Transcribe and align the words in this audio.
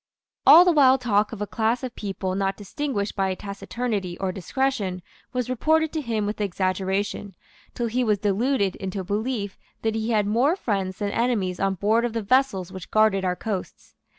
All 0.47 0.65
the 0.65 0.71
wild 0.71 0.99
talk 0.99 1.31
of 1.31 1.43
a 1.43 1.45
class 1.45 1.83
of 1.83 1.95
people 1.95 2.33
not 2.33 2.57
distinguished 2.57 3.15
by 3.15 3.35
taciturnity 3.35 4.17
or 4.17 4.31
discretion 4.31 5.03
was 5.31 5.47
reported 5.47 5.93
to 5.93 6.01
him 6.01 6.25
with 6.25 6.41
exaggeration, 6.41 7.35
till 7.75 7.85
he 7.85 8.03
was 8.03 8.17
deluded 8.17 8.75
into 8.77 9.01
a 9.01 9.03
belief 9.03 9.59
that 9.83 9.93
he 9.93 10.09
had 10.09 10.25
more 10.25 10.55
friends 10.55 10.97
than 10.97 11.11
enemies 11.11 11.59
on 11.59 11.75
board 11.75 12.03
of 12.03 12.13
the 12.13 12.23
vessels 12.23 12.71
which 12.71 12.89
guarded 12.89 13.23
our 13.23 13.35
coasts. 13.35 13.93